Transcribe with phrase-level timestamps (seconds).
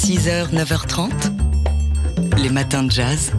[0.00, 1.10] 6h, 9h30,
[2.42, 3.32] les matins de jazz.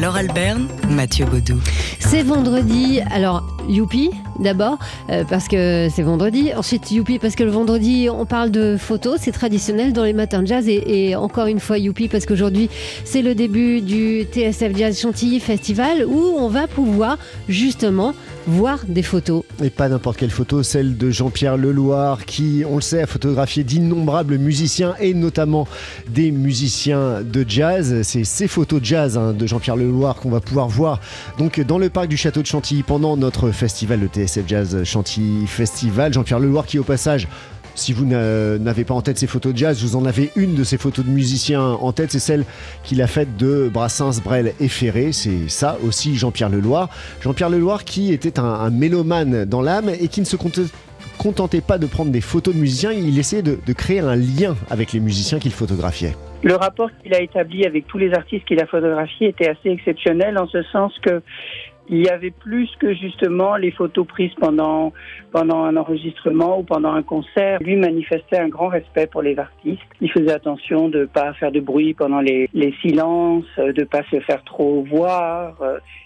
[0.00, 1.60] Laure Alberne, Mathieu Baudou.
[2.00, 4.78] C'est vendredi, alors youpi d'abord
[5.10, 9.18] euh, parce que c'est vendredi, ensuite youpi parce que le vendredi on parle de photos,
[9.20, 10.68] c'est traditionnel dans les matins de jazz.
[10.68, 12.70] Et, et encore une fois youpi parce qu'aujourd'hui
[13.04, 18.14] c'est le début du TSF Jazz Chantilly Festival où on va pouvoir justement
[18.46, 19.42] voir des photos.
[19.62, 23.64] Et pas n'importe quelle photo, celle de Jean-Pierre Leloir qui, on le sait, a photographié
[23.64, 25.66] d'innombrables musiciens et notamment
[26.08, 28.02] des musiciens de jazz.
[28.02, 31.00] C'est ces photos jazz hein, de Jean-Pierre Leloir qu'on va pouvoir voir
[31.38, 35.46] donc dans le parc du château de Chantilly pendant notre festival, le TSF Jazz Chantilly
[35.46, 36.12] Festival.
[36.12, 37.28] Jean-Pierre Leloir qui au passage
[37.76, 40.64] si vous n'avez pas en tête ces photos de jazz, vous en avez une de
[40.64, 42.44] ces photos de musiciens en tête, c'est celle
[42.82, 45.12] qu'il a faite de Brassens, Brel et Ferré.
[45.12, 46.88] C'est ça aussi Jean-Pierre Leloir.
[47.20, 50.36] Jean-Pierre Leloir qui était un, mélomane dans l'âme et qui ne se
[51.18, 54.92] contentait pas de prendre des photos de musiciens, il essayait de créer un lien avec
[54.92, 56.14] les musiciens qu'il photographiait.
[56.42, 60.38] Le rapport qu'il a établi avec tous les artistes qu'il a photographiés était assez exceptionnel
[60.38, 61.22] en ce sens que
[61.88, 64.92] il y avait plus que justement les photos prises pendant
[65.32, 67.58] pendant un enregistrement ou pendant un concert.
[67.60, 69.82] Lui manifestait un grand respect pour les artistes.
[70.00, 74.18] Il faisait attention de pas faire de bruit pendant les, les silences, de pas se
[74.20, 75.56] faire trop voir.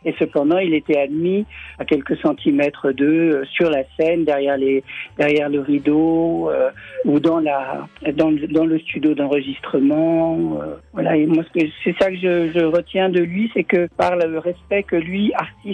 [0.05, 1.47] Et cependant, il était admis
[1.79, 4.83] à quelques centimètres d'eux sur la scène, derrière les
[5.19, 6.71] derrière le rideau euh,
[7.05, 10.59] ou dans la dans, dans le studio d'enregistrement.
[10.61, 11.17] Euh, voilà.
[11.17, 14.83] Et moi, c'est ça que je, je retiens de lui, c'est que par le respect
[14.83, 15.70] que lui, artiste,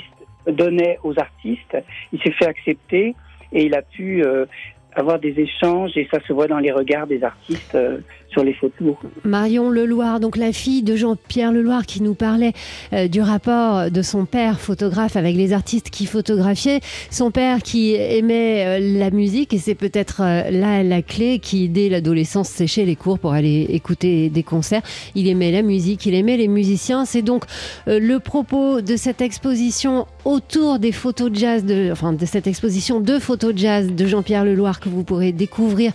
[0.46, 1.76] donnait aux artistes,
[2.12, 3.14] il s'est fait accepter
[3.52, 4.46] et il a pu euh,
[4.94, 7.98] avoir des échanges et ça se voit dans les regards des artistes euh,
[8.30, 8.96] sur les photos.
[9.24, 12.52] Marion Leloir, donc la fille de Jean-Pierre Leloir qui nous parlait
[12.92, 16.80] euh, du rapport de son père photographe avec les artistes qui photographiaient.
[17.10, 21.68] Son père qui aimait euh, la musique et c'est peut-être euh, là la clé qui
[21.68, 24.82] dès l'adolescence séchait les cours pour aller écouter des concerts.
[25.14, 27.04] Il aimait la musique, il aimait les musiciens.
[27.04, 27.44] C'est donc
[27.86, 33.00] le propos de cette exposition autour des photos de jazz, de, enfin de cette exposition
[33.00, 35.92] de photos de jazz de Jean-Pierre Leloir que vous pourrez découvrir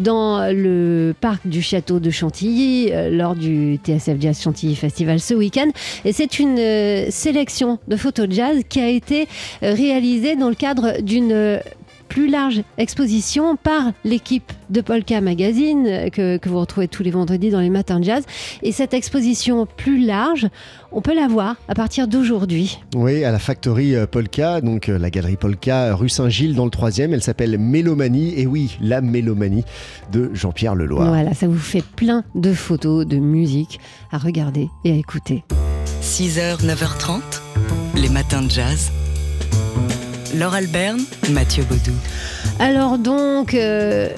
[0.00, 5.32] dans le parc du château de Chantilly euh, lors du TSF Jazz Chantilly Festival ce
[5.32, 5.70] week-end.
[6.04, 9.26] Et c'est une euh, sélection de photos jazz qui a été
[9.62, 11.60] euh, réalisée dans le cadre d'une
[12.12, 17.10] plus large exposition par l'équipe de Polka Magazine euh, que, que vous retrouvez tous les
[17.10, 18.22] vendredis dans les matins de jazz.
[18.62, 20.48] Et cette exposition plus large,
[20.92, 22.78] on peut la voir à partir d'aujourd'hui.
[22.94, 26.70] Oui, à la Factory euh, Polka, donc euh, la galerie Polka, rue Saint-Gilles dans le
[26.70, 27.14] troisième.
[27.14, 28.34] Elle s'appelle Mélomanie.
[28.38, 29.64] Et oui, la Mélomanie
[30.12, 31.08] de Jean-Pierre Leloir.
[31.08, 33.80] Voilà, ça vous fait plein de photos, de musique
[34.10, 35.44] à regarder et à écouter.
[36.02, 37.22] 6h, 9h30,
[37.96, 38.92] les matins de jazz.
[40.34, 41.00] Laure Alberne,
[41.30, 41.92] Mathieu Baudou.
[42.58, 44.08] Alors donc, euh,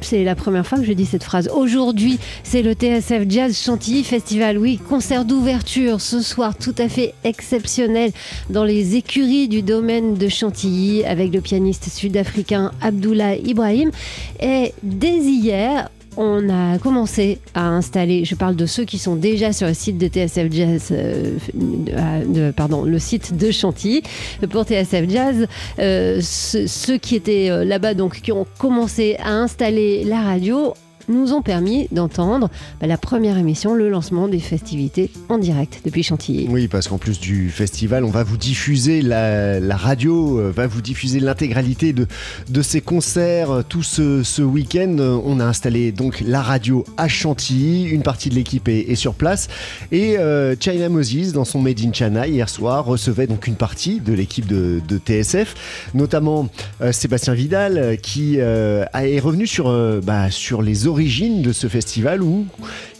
[0.00, 1.48] c'est la première fois que je dis cette phrase.
[1.54, 4.58] Aujourd'hui, c'est le TSF Jazz Chantilly Festival.
[4.58, 8.10] Oui, concert d'ouverture ce soir tout à fait exceptionnel
[8.48, 13.92] dans les écuries du domaine de Chantilly avec le pianiste sud-africain Abdullah Ibrahim.
[14.40, 19.52] Et dès hier, on a commencé à installer, je parle de ceux qui sont déjà
[19.52, 24.02] sur le site de TSF Jazz, euh, de- pardon, le site de Chantilly.
[24.50, 25.46] Pour TSF Jazz,
[25.78, 30.74] euh, ce- ceux qui étaient euh, là-bas, donc qui ont commencé à installer la radio,
[31.10, 32.48] nous ont permis d'entendre
[32.80, 36.46] bah, la première émission, le lancement des festivités en direct depuis Chantilly.
[36.48, 40.66] Oui, parce qu'en plus du festival, on va vous diffuser la, la radio, euh, va
[40.66, 42.06] vous diffuser l'intégralité de,
[42.48, 43.50] de ces concerts.
[43.50, 47.84] Euh, Tout ce, ce week-end, on a installé donc la radio à Chantilly.
[47.84, 49.48] Une partie de l'équipe est, sur place.
[49.92, 54.00] Et euh, China Moses, dans son Made in China, hier soir, recevait donc une partie
[54.00, 56.48] de l'équipe de, de TSF, notamment
[56.92, 59.72] Sébastien Vidal, qui euh, est revenu sur,
[60.02, 62.46] bah, sur les origines de ce festival où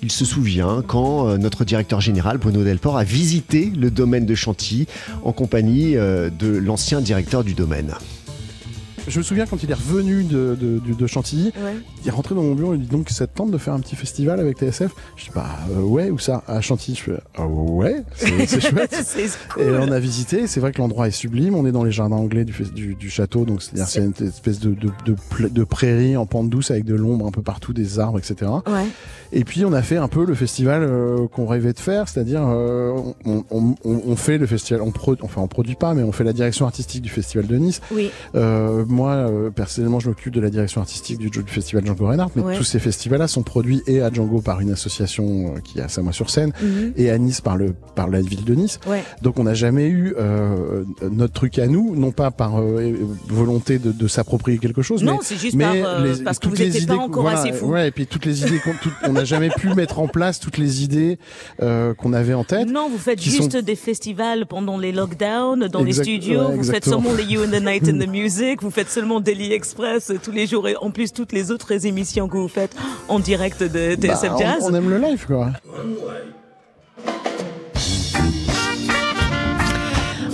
[0.03, 4.35] il se souvient quand euh, notre directeur général, Bruno Delport, a visité le domaine de
[4.35, 4.87] Chantilly
[5.23, 7.93] en compagnie euh, de l'ancien directeur du domaine.
[9.09, 11.53] Je me souviens quand il est revenu de, de, de- de Chantilly,
[12.03, 13.81] il est rentré dans mon bureau, il dit donc ça te tente de faire un
[13.81, 15.47] petit festival avec TSF Je dis bah
[15.77, 16.97] euh, ouais, où ça À Chantilly.
[16.97, 18.95] Je fais ah ouais, c'est chouette.
[19.59, 22.17] Et on a visité, c'est vrai que l'endroit est sublime, on est dans les jardins
[22.17, 26.27] anglais du, fes- du, du château, donc c'est-à-dire c'est une espèce de, de, prairie en
[26.27, 28.51] pente douce avec de l'ombre un peu partout, des arbres, etc.
[28.67, 28.87] Ouais.
[29.33, 32.43] Et puis on a fait un peu le festival euh, qu'on rêvait de faire, c'est-à-dire
[32.45, 32.91] euh,
[33.25, 36.11] on, on, on, on fait le festival, on pro, enfin on produit pas, mais on
[36.11, 37.81] fait la direction artistique du festival de Nice.
[37.93, 38.11] Oui.
[38.35, 42.33] Euh, moi, euh, personnellement, je m'occupe de la direction artistique du, du festival Django Reinhardt,
[42.37, 42.57] mais Ouais.
[42.57, 45.89] tous ces festivals-là sont produits et à Django par une association euh, qui est à
[45.89, 46.93] Samois-sur-Seine Mhm.
[46.97, 48.79] et à Nice par le par la ville de Nice.
[48.87, 49.03] Ouais.
[49.23, 52.93] Donc on n'a jamais eu euh, notre truc à nous, non pas par euh,
[53.29, 56.45] volonté de, de s'approprier quelque chose, Non, mais juste mais par, euh, les- parce que
[56.45, 57.67] toutes vous les n'étiez pas idées- encore voilà, assez fou.
[57.67, 58.61] Ouais, et puis toutes les idées,
[59.05, 61.19] qu'on- n'a jamais pu mettre en place toutes les idées
[61.63, 62.69] euh, qu'on avait en tête.
[62.69, 66.51] Non, vous faites juste sont- des festivals pendant les lockdowns, dans les studios.
[66.53, 68.63] vous faites seulement les You and the Night and the Music.
[68.63, 70.69] Vous faites seulement Daily Express tous les jours.
[70.69, 72.75] Et en plus, toutes les autres émissions que vous faites
[73.09, 74.63] en direct de Bah, TSF on- Jazz.
[74.63, 75.49] on, aime le live, quoi.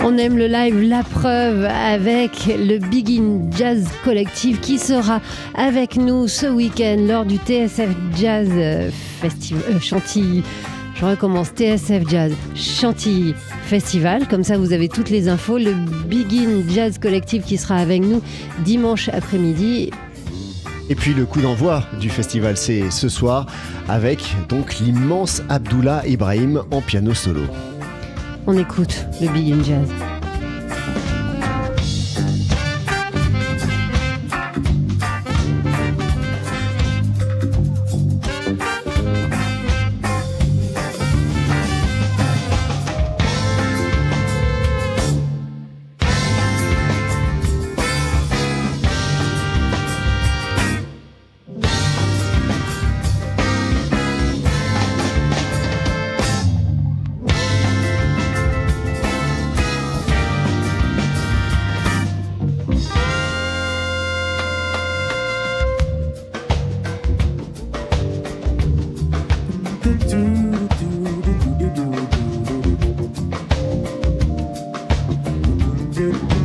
[0.04, 5.20] On aime le live, la preuve avec le Begin Jazz Collective qui sera
[5.54, 8.48] avec nous ce week-end lors du TSF Jazz
[9.20, 10.44] Festival euh, Chantilly.
[10.98, 13.34] Je recommence TSF Jazz Chantilly
[13.64, 14.26] Festival.
[14.28, 15.58] Comme ça, vous avez toutes les infos.
[15.58, 15.75] Le
[16.08, 18.22] Begin Jazz Collective qui sera avec nous
[18.60, 19.90] dimanche après-midi.
[20.88, 23.46] Et puis le coup d'envoi du festival, c'est ce soir
[23.88, 27.43] avec donc l'immense Abdullah Ibrahim en piano solo.
[28.46, 30.16] On écoute le Begin Jazz.
[75.96, 76.36] do.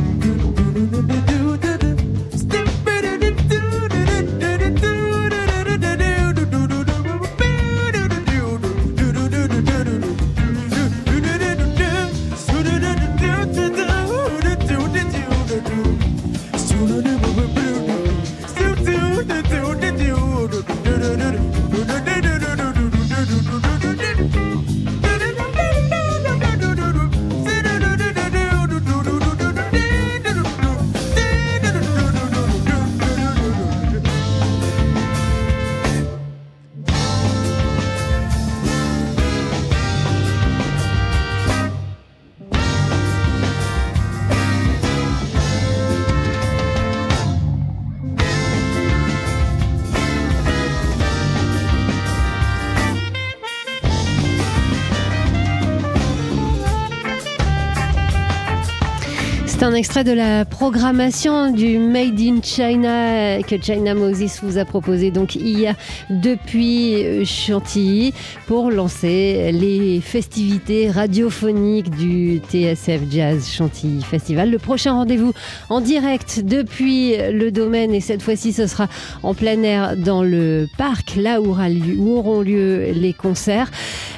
[59.62, 64.64] C'est un extrait de la programmation du Made in China que China Moses vous a
[64.64, 65.76] proposé donc hier
[66.10, 68.12] depuis euh, Chantilly
[68.48, 74.50] pour lancer les festivités radiophoniques du TSF Jazz Chantilly Festival.
[74.50, 75.32] Le prochain rendez-vous
[75.68, 78.88] en direct depuis le domaine et cette fois-ci ce sera
[79.22, 83.70] en plein air dans le parc là où, auront lieu les concerts.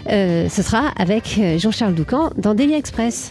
[0.08, 3.30] Euh, ce sera avec Jean-Charles Doucan dans Daily Express.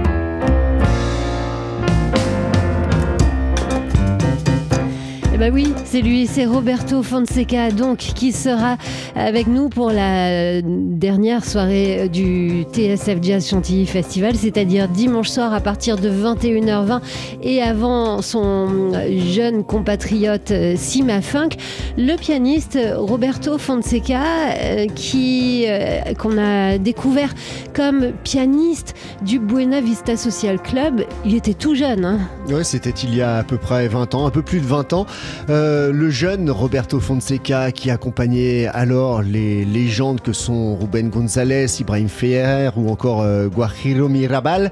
[5.33, 8.75] Eh ben oui, c'est lui, c'est Roberto Fonseca donc qui sera
[9.15, 15.61] avec nous pour la dernière soirée du TSF Jazz Chantilly Festival, c'est-à-dire dimanche soir à
[15.61, 16.99] partir de 21h20
[17.43, 18.91] et avant son
[19.25, 21.51] jeune compatriote Sima Funk,
[21.97, 24.21] le pianiste Roberto Fonseca
[24.57, 27.33] euh, qui euh, qu'on a découvert
[27.73, 31.05] comme pianiste du Buena Vista Social Club.
[31.25, 32.03] Il était tout jeune.
[32.03, 32.19] hein.
[32.49, 34.91] Ouais, c'était il y a à peu près 20 ans, un peu plus de 20
[34.91, 35.05] ans.
[35.49, 42.09] Euh, le jeune Roberto Fonseca qui accompagnait alors les légendes que sont Ruben González, Ibrahim
[42.09, 44.71] Ferrer ou encore euh, Guajiro Mirabal.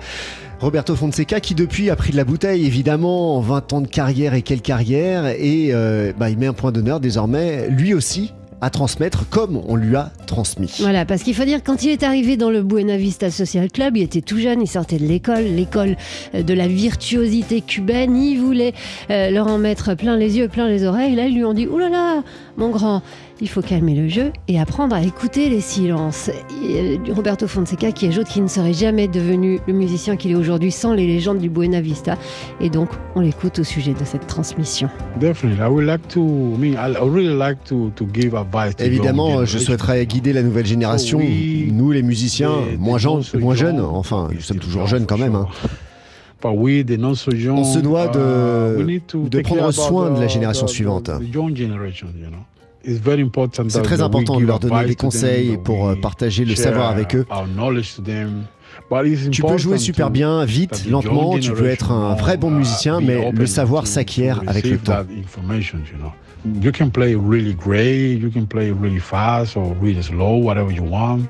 [0.60, 4.34] Roberto Fonseca qui depuis a pris de la bouteille évidemment en 20 ans de carrière
[4.34, 8.70] et quelle carrière et euh, bah, il met un point d'honneur désormais lui aussi à
[8.70, 10.74] transmettre comme on lui a transmis.
[10.80, 13.98] Voilà, parce qu'il faut dire, quand il est arrivé dans le Buena Vista Social Club,
[13.98, 15.96] il était tout jeune, il sortait de l'école, l'école
[16.36, 18.16] euh, de la virtuosité cubaine.
[18.16, 18.74] Il voulait
[19.10, 21.16] euh, leur en mettre plein les yeux, plein les oreilles.
[21.16, 22.24] Là, ils lui ont dit Ouh là là,
[22.60, 23.02] mon grand,
[23.42, 26.30] il faut calmer le jeu et apprendre à écouter les silences.
[26.64, 30.36] Et, euh, Roberto Fonseca qui ajoute qu'il ne serait jamais devenu le musicien qu'il est
[30.36, 32.18] aujourd'hui sans les légendes du Buena Vista.
[32.60, 34.90] Et donc, on l'écoute au sujet de cette transmission.
[35.20, 36.20] Definitely, I would like to.
[36.22, 38.76] I mean, I really like to to give advice.
[38.76, 43.56] To Évidemment, je souhaiterais guider la nouvelle génération, Oh nous les musiciens, moins, gens, moins
[43.56, 45.36] jeunes, enfin, nous we sommes still toujours young jeunes quand même.
[45.36, 45.48] hein.
[45.62, 45.70] sure.
[46.42, 48.78] But we, the not so young, On se doit de-
[49.30, 51.10] de prendre soin de la génération suivante.
[52.84, 57.26] C'est très important de leur donner des conseils pour euh, partager le savoir avec eux.
[59.32, 63.32] Tu peux jouer super bien, vite, lentement, tu peux être un vrai bon musicien, mais
[63.32, 65.04] le savoir s'acquiert avec le temps.
[66.62, 70.84] you can play really great, you can play really fast or really slow, whatever you
[70.84, 71.28] want.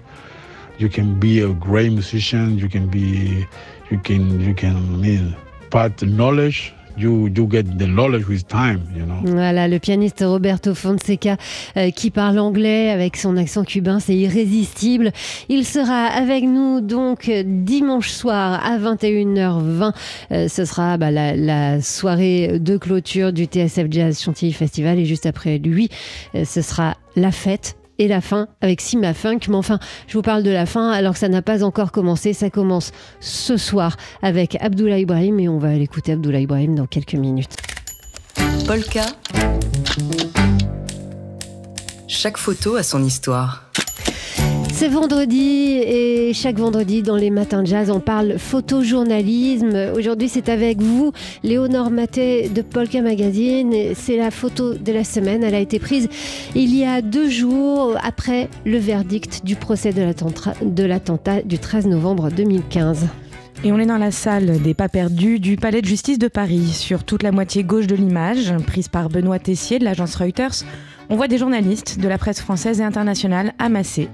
[0.77, 3.45] You can be a great musician, you can be,
[3.89, 5.35] you can, you can,
[5.69, 8.81] but knowledge, you, you get the knowledge with time.
[9.23, 11.37] Voilà, le pianiste Roberto Fonseca
[11.77, 15.11] euh, qui parle anglais avec son accent cubain, c'est irrésistible.
[15.49, 19.93] Il sera avec nous donc euh, dimanche soir à 21h20.
[20.31, 25.25] Euh, ce sera bah, la, soirée de clôture du TSF Jazz Chantilly Festival et juste
[25.25, 25.89] après lui,
[26.33, 27.78] ce sera la fête.
[27.99, 29.39] Et la fin avec Sima Funk.
[29.49, 29.77] Mais enfin,
[30.07, 32.33] je vous parle de la fin alors que ça n'a pas encore commencé.
[32.33, 37.15] Ça commence ce soir avec Abdullah Ibrahim et on va l'écouter Abdullah Ibrahim dans quelques
[37.15, 37.55] minutes.
[38.65, 39.05] Polka.
[42.07, 43.69] Chaque photo a son histoire.
[44.79, 49.91] C'est vendredi et chaque vendredi dans les matins de jazz, on parle photojournalisme.
[49.93, 51.11] Aujourd'hui, c'est avec vous,
[51.43, 53.73] Léonore Maté de Polka Magazine.
[53.93, 55.43] C'est la photo de la semaine.
[55.43, 56.07] Elle a été prise
[56.55, 62.29] il y a deux jours après le verdict du procès de l'attentat du 13 novembre
[62.31, 63.09] 2015.
[63.65, 66.67] Et on est dans la salle des pas perdus du Palais de justice de Paris.
[66.67, 70.63] Sur toute la moitié gauche de l'image, prise par Benoît Tessier de l'agence Reuters,
[71.09, 74.09] on voit des journalistes de la presse française et internationale amassés.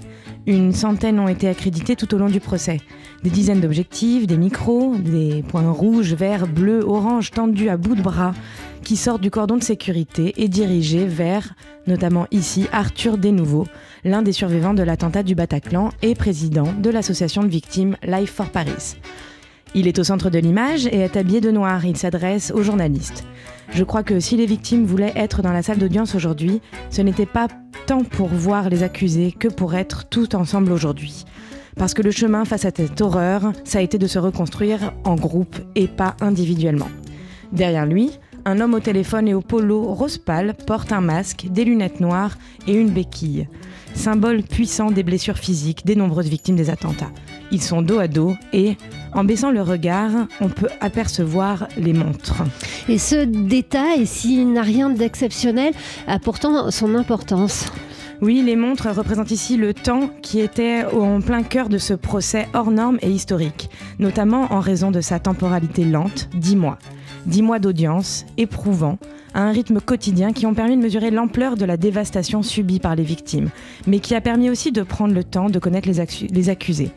[0.46, 2.80] Une centaine ont été accrédités tout au long du procès.
[3.22, 8.02] Des dizaines d'objectifs, des micros, des points rouges, verts, bleus, oranges tendus à bout de
[8.02, 8.32] bras
[8.82, 11.54] qui sortent du cordon de sécurité et dirigés vers,
[11.86, 13.66] notamment ici, Arthur Desnouveaux,
[14.04, 18.48] l'un des survivants de l'attentat du Bataclan et président de l'association de victimes Life for
[18.50, 18.96] Paris.
[19.78, 21.84] Il est au centre de l'image et est habillé de noir.
[21.84, 23.26] Il s'adresse aux journalistes.
[23.72, 27.26] Je crois que si les victimes voulaient être dans la salle d'audience aujourd'hui, ce n'était
[27.26, 27.48] pas
[27.86, 31.26] tant pour voir les accusés que pour être tout ensemble aujourd'hui.
[31.76, 35.14] Parce que le chemin face à cette horreur, ça a été de se reconstruire en
[35.14, 36.88] groupe et pas individuellement.
[37.52, 41.66] Derrière lui, un homme au téléphone et au polo rose pâle porte un masque, des
[41.66, 43.46] lunettes noires et une béquille.
[43.92, 47.12] Symbole puissant des blessures physiques des nombreuses victimes des attentats.
[47.52, 48.76] Ils sont dos à dos et,
[49.12, 50.10] en baissant le regard,
[50.40, 52.42] on peut apercevoir les montres.
[52.88, 55.72] Et ce détail, s'il n'a rien d'exceptionnel,
[56.06, 57.66] a pourtant son importance.
[58.22, 62.48] Oui, les montres représentent ici le temps qui était en plein cœur de ce procès
[62.54, 66.78] hors norme et historique, notamment en raison de sa temporalité lente, 10 mois.
[67.26, 68.98] 10 mois d'audience, éprouvant,
[69.34, 72.96] à un rythme quotidien qui ont permis de mesurer l'ampleur de la dévastation subie par
[72.96, 73.50] les victimes,
[73.86, 76.92] mais qui a permis aussi de prendre le temps de connaître les accusés.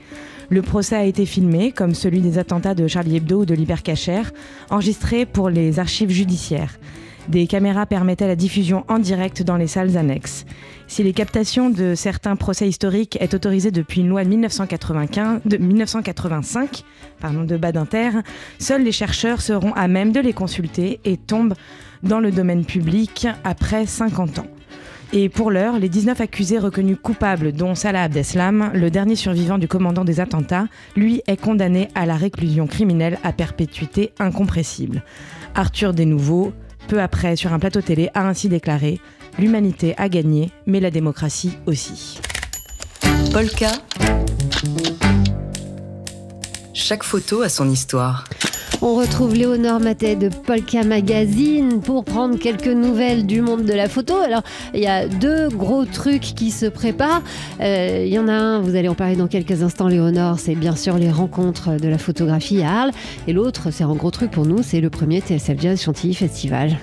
[0.49, 4.23] Le procès a été filmé, comme celui des attentats de Charlie Hebdo ou de l'Hypercacher,
[4.71, 6.79] enregistré pour les archives judiciaires.
[7.27, 10.47] Des caméras permettaient la diffusion en direct dans les salles annexes.
[10.87, 15.57] Si les captations de certains procès historiques est autorisée depuis une loi de, 1995, de
[15.57, 16.83] 1985
[17.21, 18.09] pardon, de Badinter,
[18.57, 21.53] seuls les chercheurs seront à même de les consulter et tombent
[22.01, 24.47] dans le domaine public après 50 ans.
[25.11, 29.67] Et pour l'heure, les 19 accusés reconnus coupables, dont Salah Abdeslam, le dernier survivant du
[29.67, 35.03] commandant des attentats, lui est condamné à la réclusion criminelle à perpétuité incompressible.
[35.55, 36.53] Arthur Desnouveaux,
[36.87, 38.99] peu après sur un plateau télé, a ainsi déclaré
[39.39, 42.19] L'humanité a gagné, mais la démocratie aussi.
[43.31, 43.71] Polka.
[46.73, 48.25] Chaque photo a son histoire.
[48.81, 53.89] On retrouve Léonore Matet de Polka Magazine pour prendre quelques nouvelles du monde de la
[53.89, 54.15] photo.
[54.15, 54.41] Alors,
[54.73, 57.21] il y a deux gros trucs qui se préparent.
[57.59, 60.55] Euh, Il y en a un, vous allez en parler dans quelques instants, Léonore, c'est
[60.55, 62.91] bien sûr les rencontres de la photographie à Arles.
[63.27, 66.77] Et l'autre, c'est un gros truc pour nous, c'est le premier TSF Jazz Chantilly Festival.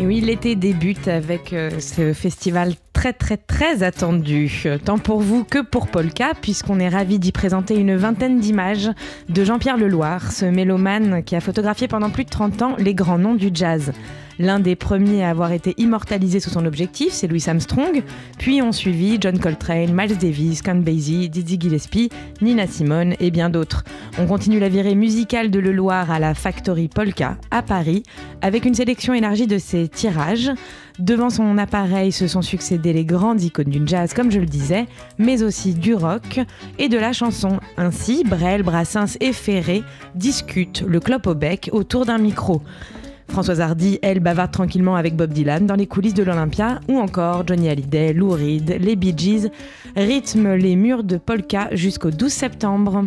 [0.00, 5.42] Et oui, l'été débute avec euh, ce festival très très très attendu, tant pour vous
[5.42, 8.90] que pour Polka, puisqu'on est ravi d'y présenter une vingtaine d'images
[9.28, 13.18] de Jean-Pierre Leloir, ce mélomane qui a photographié pendant plus de 30 ans les grands
[13.18, 13.90] noms du jazz.
[14.38, 18.02] L'un des premiers à avoir été immortalisé sous son objectif, c'est Louis Armstrong,
[18.38, 22.08] puis ont suivi John Coltrane, Miles Davis, Count Basie, Dizzy Gillespie,
[22.40, 23.84] Nina Simone et bien d'autres.
[24.18, 28.04] On continue la virée musicale de Leloir à la Factory Polka à Paris,
[28.42, 30.50] avec une sélection élargie de ses tirages,
[30.98, 34.86] Devant son appareil se sont succédés les grandes icônes du jazz, comme je le disais,
[35.18, 36.40] mais aussi du rock
[36.78, 37.60] et de la chanson.
[37.76, 39.82] Ainsi, Brel, Brassens et Ferré
[40.14, 42.62] discutent le clope au bec autour d'un micro.
[43.28, 47.46] Françoise Hardy, elle, bavarde tranquillement avec Bob Dylan dans les coulisses de l'Olympia, ou encore
[47.46, 49.48] Johnny Hallyday, Lou Reed, les Bee Gees
[49.96, 53.06] rythment les murs de Polka jusqu'au 12 septembre.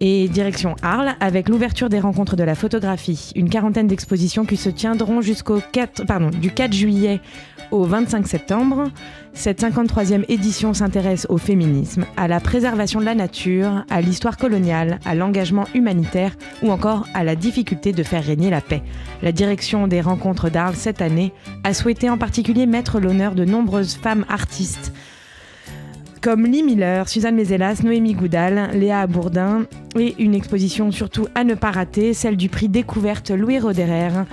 [0.00, 4.68] Et direction Arles, avec l'ouverture des rencontres de la photographie, une quarantaine d'expositions qui se
[4.68, 7.20] tiendront jusqu'au 4, pardon, du 4 juillet
[7.70, 8.84] au 25 septembre.
[9.32, 14.98] Cette 53e édition s'intéresse au féminisme, à la préservation de la nature, à l'histoire coloniale,
[15.06, 18.82] à l'engagement humanitaire ou encore à la difficulté de faire régner la paix.
[19.22, 21.32] La direction des rencontres d'Arles cette année
[21.64, 24.92] a souhaité en particulier mettre l'honneur de nombreuses femmes artistes
[26.20, 29.66] comme Lee Miller, Suzanne Mézelas, Noémie Goudal, Léa Bourdin
[29.98, 34.24] et une exposition surtout à ne pas rater, celle du prix découverte Louis Roderer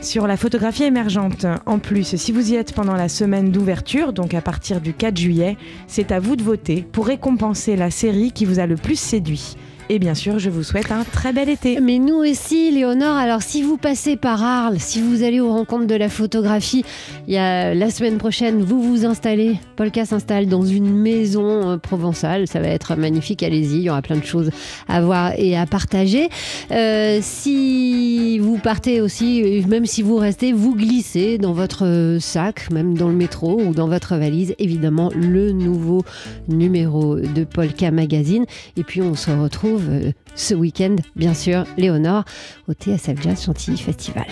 [0.00, 1.46] sur la photographie émergente.
[1.66, 5.16] En plus, si vous y êtes pendant la semaine d'ouverture, donc à partir du 4
[5.16, 8.98] juillet, c'est à vous de voter pour récompenser la série qui vous a le plus
[8.98, 9.56] séduit.
[9.90, 11.78] Et bien sûr, je vous souhaite un très bel été.
[11.78, 13.16] Mais nous aussi, Léonore.
[13.16, 16.84] Alors, si vous passez par Arles, si vous allez aux rencontres de la photographie,
[17.28, 19.58] il la semaine prochaine, vous vous installez.
[19.76, 22.48] Polka s'installe dans une maison euh, provençale.
[22.48, 23.42] Ça va être magnifique.
[23.42, 24.50] Allez-y, il y aura plein de choses
[24.88, 26.30] à voir et à partager.
[26.70, 32.96] Euh, si vous partez aussi, même si vous restez, vous glissez dans votre sac, même
[32.96, 36.04] dans le métro ou dans votre valise, évidemment, le nouveau
[36.48, 38.46] numéro de Polka Magazine.
[38.78, 42.24] Et puis, on se retrouve euh, ce week-end, bien sûr, Léonore,
[42.68, 44.26] au TSF Jazz Chantilly Festival.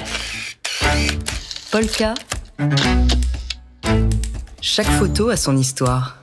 [1.70, 2.14] Polka.
[4.60, 6.18] Chaque photo a son histoire.